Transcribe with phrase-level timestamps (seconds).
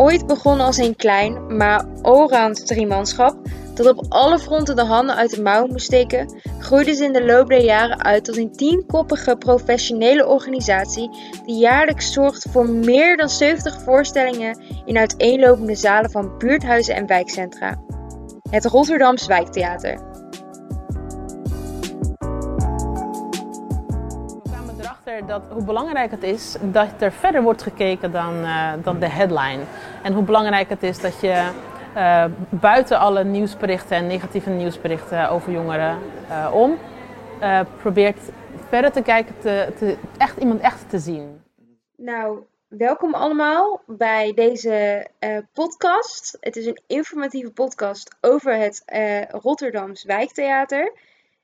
[0.00, 3.36] Ooit begonnen als een klein, maar orant driemanschap
[3.74, 7.24] dat op alle fronten de handen uit de mouw moest steken, groeide ze in de
[7.24, 11.10] loop der jaren uit tot een tienkoppige professionele organisatie
[11.44, 17.82] die jaarlijks zorgt voor meer dan 70 voorstellingen in uiteenlopende zalen van buurthuizen en wijkcentra.
[18.50, 20.07] Het Rotterdams Wijktheater.
[25.26, 29.62] Dat hoe belangrijk het is dat er verder wordt gekeken dan, uh, dan de headline.
[30.02, 31.50] En hoe belangrijk het is dat je
[31.96, 35.98] uh, buiten alle nieuwsberichten en negatieve nieuwsberichten over jongeren
[36.30, 36.78] uh, om
[37.78, 38.20] probeert
[38.68, 41.42] verder te kijken, te, te, echt iemand echt te zien.
[41.96, 45.06] Nou, welkom allemaal bij deze
[45.52, 46.36] podcast.
[46.40, 48.82] Het is een informatieve podcast over het
[49.30, 50.92] Rotterdams Wijktheater.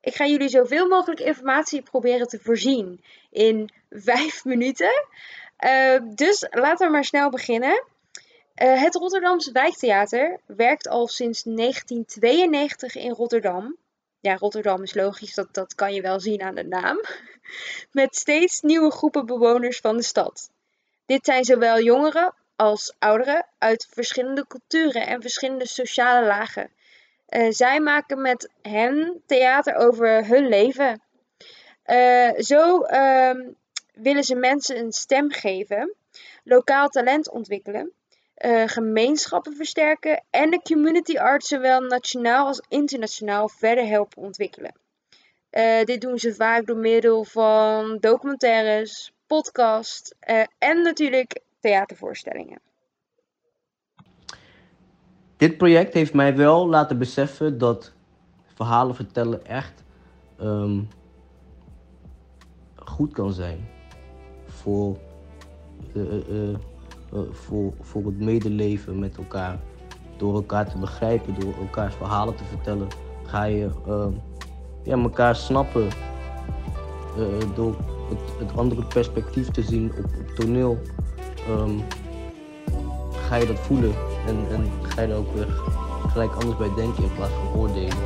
[0.00, 5.06] Ik ga jullie zoveel mogelijk informatie proberen te voorzien in vijf minuten.
[5.64, 7.84] Uh, dus laten we maar snel beginnen.
[8.62, 13.76] Uh, het Rotterdamse Wijktheater werkt al sinds 1992 in Rotterdam.
[14.20, 17.00] Ja, Rotterdam is logisch, dat, dat kan je wel zien aan de naam.
[17.92, 20.50] Met steeds nieuwe groepen bewoners van de stad.
[21.06, 26.70] Dit zijn zowel jongeren als ouderen uit verschillende culturen en verschillende sociale lagen.
[27.30, 31.02] Uh, zij maken met hen theater over hun leven.
[31.86, 33.34] Uh, zo uh,
[33.92, 35.94] willen ze mensen een stem geven,
[36.44, 37.92] lokaal talent ontwikkelen,
[38.36, 44.74] uh, gemeenschappen versterken en de community art zowel nationaal als internationaal verder helpen ontwikkelen.
[45.84, 50.12] dit doen ze vaak door middel van documentaires, podcasts
[50.58, 52.69] en natuurlijk theatervoorstellingen.
[55.40, 57.92] Dit project heeft mij wel laten beseffen dat
[58.54, 59.84] verhalen vertellen echt
[60.42, 60.88] um,
[62.74, 63.68] goed kan zijn
[64.44, 64.96] voor,
[65.92, 66.56] uh, uh,
[67.30, 69.58] voor, voor het medeleven met elkaar.
[70.16, 72.88] Door elkaar te begrijpen, door elkaars verhalen te vertellen,
[73.24, 74.12] ga je ehm,
[74.82, 75.88] ja, elkaar snappen.
[77.54, 77.76] door
[78.38, 80.78] het, andere perspectief te zien op, op toneel,
[81.48, 81.82] um,
[83.28, 85.46] ga je dat voelen en, en ga je er ook weer
[86.12, 87.96] gelijk anders bij denken in plaats van oordelen.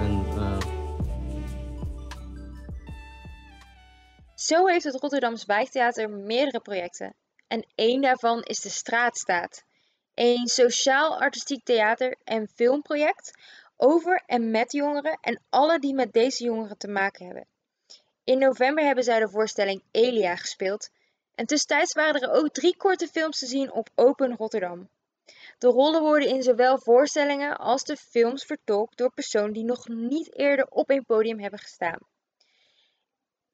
[0.00, 0.58] En, uh...
[4.34, 7.14] Zo heeft het Rotterdams Wijktheater meerdere projecten.
[7.48, 9.64] En één daarvan is de Straatstaat.
[10.14, 13.38] Een sociaal-artistiek theater- en filmproject
[13.76, 17.46] over en met jongeren en alle die met deze jongeren te maken hebben.
[18.24, 20.90] In november hebben zij de voorstelling Elia gespeeld.
[21.34, 24.88] En tussentijds waren er ook drie korte films te zien op Open Rotterdam.
[25.58, 30.36] De rollen worden in zowel voorstellingen als de films vertolkt door personen die nog niet
[30.36, 31.98] eerder op een podium hebben gestaan.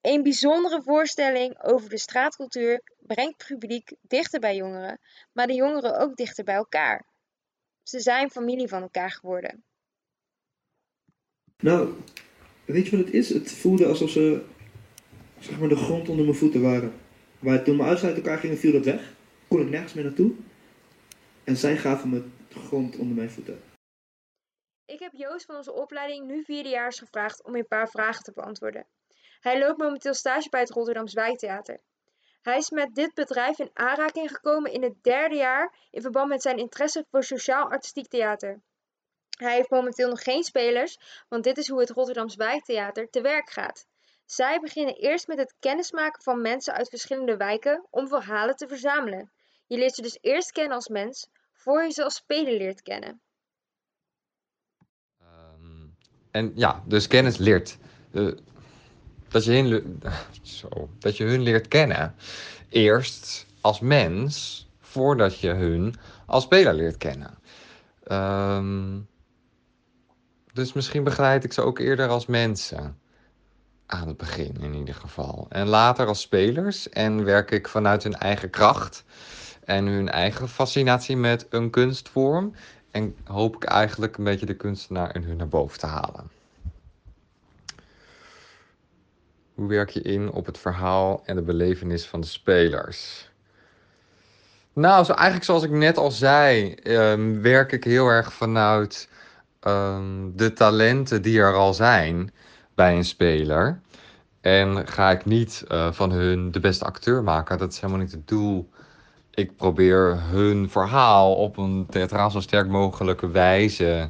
[0.00, 4.98] Een bijzondere voorstelling over de straatcultuur brengt het publiek dichter bij jongeren,
[5.32, 7.06] maar de jongeren ook dichter bij elkaar.
[7.82, 9.64] Ze zijn familie van elkaar geworden.
[11.56, 11.94] Nou,
[12.64, 13.28] weet je wat het is?
[13.28, 14.44] Het voelde alsof ze
[15.38, 16.92] zeg maar, de grond onder mijn voeten waren.
[17.38, 19.14] Waar toen ouders uit elkaar gingen, viel dat weg.
[19.48, 20.32] Kon ik nergens meer naartoe.
[21.44, 23.62] En zij gaven me grond onder mijn voeten.
[24.84, 28.86] Ik heb Joost van onze opleiding nu vierdejaars gevraagd om een paar vragen te beantwoorden.
[29.40, 31.80] Hij loopt momenteel stage bij het Rotterdams Wijktheater.
[32.42, 36.42] Hij is met dit bedrijf in aanraking gekomen in het derde jaar in verband met
[36.42, 38.60] zijn interesse voor sociaal-artistiek theater.
[39.38, 40.98] Hij heeft momenteel nog geen spelers,
[41.28, 43.86] want dit is hoe het Rotterdams Wijktheater te werk gaat.
[44.24, 49.32] Zij beginnen eerst met het kennismaken van mensen uit verschillende wijken om verhalen te verzamelen.
[49.72, 53.20] Je leert ze dus eerst kennen als mens, voor je ze als speler leert kennen.
[55.20, 55.96] Um,
[56.30, 57.78] en ja, dus kennis leert.
[58.10, 58.36] Uh,
[59.28, 60.02] dat, je hun,
[60.42, 62.14] zo, dat je hun leert kennen.
[62.68, 65.94] Eerst als mens, voordat je hun
[66.26, 67.38] als speler leert kennen.
[68.10, 69.08] Um,
[70.52, 73.00] dus misschien begeleid ik ze ook eerder als mensen.
[73.86, 75.46] Aan het begin in ieder geval.
[75.48, 76.88] En later als spelers.
[76.88, 79.04] En werk ik vanuit hun eigen kracht
[79.64, 82.54] en hun eigen fascinatie met een kunstvorm.
[82.90, 86.30] En hoop ik eigenlijk een beetje de kunstenaar in hun naar boven te halen.
[89.54, 93.30] Hoe werk je in op het verhaal en de belevenis van de spelers?
[94.72, 99.08] Nou, zo eigenlijk zoals ik net al zei, um, werk ik heel erg vanuit
[99.66, 102.32] um, de talenten die er al zijn
[102.74, 103.80] bij een speler.
[104.40, 107.58] En ga ik niet uh, van hun de beste acteur maken.
[107.58, 108.70] Dat is helemaal niet het doel
[109.34, 114.08] ik probeer hun verhaal op een theatraal zo sterk mogelijke wijze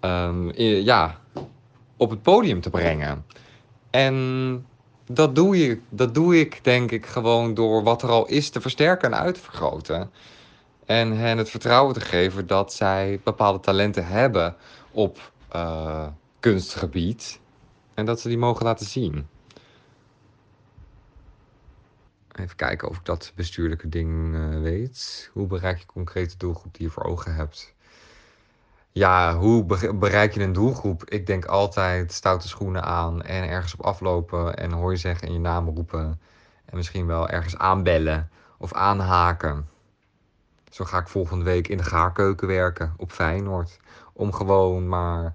[0.00, 1.20] um, ja,
[1.96, 3.24] op het podium te brengen.
[3.90, 4.66] En
[5.06, 8.60] dat doe, je, dat doe ik denk ik gewoon door wat er al is te
[8.60, 10.10] versterken en uit te vergroten.
[10.86, 14.56] En hen het vertrouwen te geven dat zij bepaalde talenten hebben
[14.90, 16.06] op uh,
[16.40, 17.40] kunstgebied.
[17.94, 19.26] En dat ze die mogen laten zien.
[22.40, 25.30] Even kijken of ik dat bestuurlijke ding uh, weet.
[25.32, 27.74] Hoe bereik je concrete doelgroep die je voor ogen hebt?
[28.92, 29.64] Ja, hoe
[29.94, 31.04] bereik je een doelgroep?
[31.04, 35.32] Ik denk altijd stoute schoenen aan en ergens op aflopen en hoor je zeggen en
[35.32, 36.20] je naam roepen.
[36.64, 39.68] En misschien wel ergens aanbellen of aanhaken.
[40.70, 43.78] Zo ga ik volgende week in de gaarkeuken werken op Feyenoord.
[44.12, 45.34] Om gewoon maar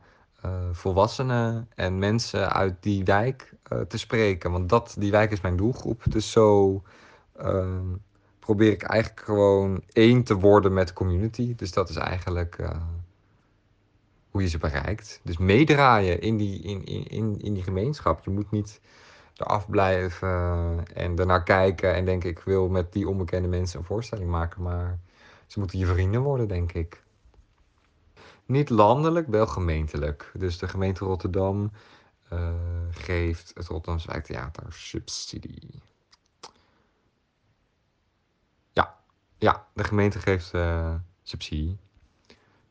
[0.72, 4.52] volwassenen en mensen uit die wijk uh, te spreken.
[4.52, 6.04] Want dat, die wijk is mijn doelgroep.
[6.10, 6.82] Dus zo
[7.42, 7.80] uh,
[8.40, 11.56] probeer ik eigenlijk gewoon één te worden met de community.
[11.56, 12.70] Dus dat is eigenlijk uh,
[14.30, 15.20] hoe je ze bereikt.
[15.24, 18.24] Dus meedraaien in die, in, in, in die gemeenschap.
[18.24, 18.82] Je moet niet
[19.36, 20.28] eraf blijven
[20.94, 24.62] en ernaar kijken en denken: ik wil met die onbekende mensen een voorstelling maken.
[24.62, 25.00] Maar
[25.48, 27.04] ze moeten je vrienden worden, denk ik.
[28.46, 30.32] Niet landelijk, wel gemeentelijk.
[30.34, 31.72] Dus de gemeente Rotterdam
[32.34, 32.54] uh,
[32.90, 35.82] geeft het Rotterdamse Wijktheater subsidie.
[38.74, 39.00] Ja,
[39.38, 41.78] ja de gemeente geeft uh, subsidie.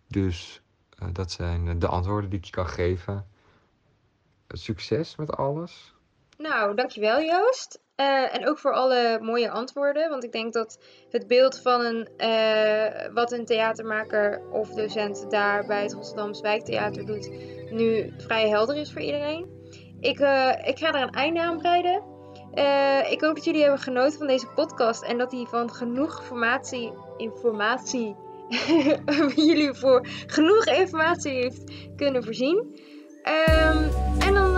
[0.07, 0.63] Dus
[1.03, 3.27] uh, dat zijn de antwoorden die ik je kan geven.
[4.49, 5.94] Succes met alles.
[6.49, 7.81] Nou, dankjewel Joost.
[7.97, 10.09] Uh, en ook voor alle mooie antwoorden.
[10.09, 10.79] Want ik denk dat
[11.11, 17.07] het beeld van een, uh, wat een theatermaker of docent daar bij het Rotterdamse Wijktheater
[17.07, 17.31] doet,
[17.71, 19.47] nu vrij helder is voor iedereen.
[20.01, 22.03] Ik, uh, ik ga er een einde aan breiden.
[23.11, 26.93] ik hoop dat jullie hebben genoten van deze podcast en dat die van genoeg informatie,
[27.17, 28.17] informatie
[29.49, 31.63] jullie voor genoeg informatie heeft
[31.97, 32.59] kunnen voorzien.
[33.25, 34.55] Um, en dan